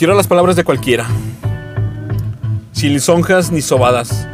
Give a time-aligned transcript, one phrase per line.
[0.00, 1.06] Quiero las palabras de cualquiera,
[2.72, 4.26] sin lisonjas ni sobadas,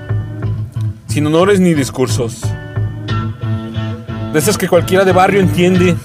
[1.08, 2.40] sin honores ni discursos.
[4.32, 5.96] De esas que cualquiera de barrio entiende,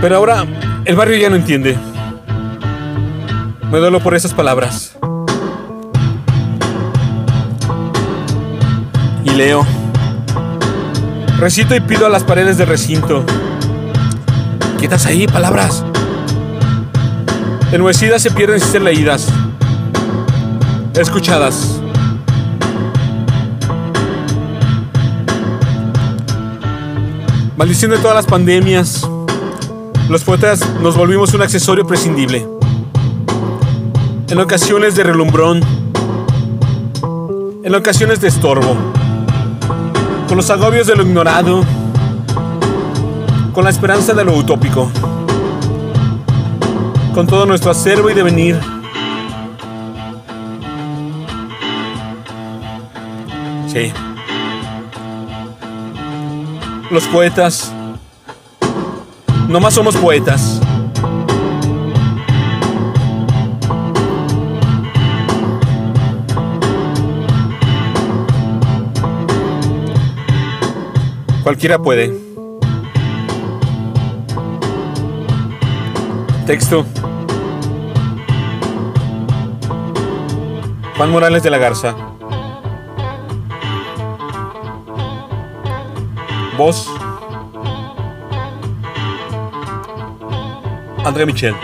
[0.00, 0.44] pero ahora
[0.84, 1.78] el barrio ya no entiende.
[3.70, 4.98] Me duelo por esas palabras.
[9.22, 9.64] Y leo.
[11.38, 13.24] Recito y pido a las paredes del recinto.
[14.76, 15.84] Quietas ahí, palabras.
[17.76, 19.28] Enmohecidas se pierden sin ser leídas.
[20.94, 21.78] Escuchadas.
[27.54, 29.06] Maldición de todas las pandemias.
[30.08, 32.48] Los poetas nos volvimos un accesorio prescindible.
[34.30, 35.60] En ocasiones de relumbrón.
[37.62, 38.74] En ocasiones de estorbo.
[40.28, 41.62] Con los agobios de lo ignorado.
[43.52, 44.90] Con la esperanza de lo utópico
[47.16, 48.60] con todo nuestro acervo y devenir.
[53.68, 53.90] Sí.
[56.90, 57.72] Los poetas.
[59.48, 60.60] No más somos poetas.
[71.42, 72.14] Cualquiera puede.
[76.46, 76.84] Texto.
[80.96, 81.94] Juan Morales de la Garza.
[86.56, 86.88] Voz.
[91.04, 91.54] André Michel.